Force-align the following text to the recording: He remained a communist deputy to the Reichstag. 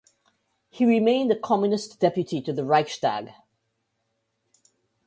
He 0.71 0.83
remained 0.83 1.31
a 1.31 1.37
communist 1.39 1.99
deputy 1.99 2.41
to 2.41 2.51
the 2.51 2.65
Reichstag. 2.65 3.33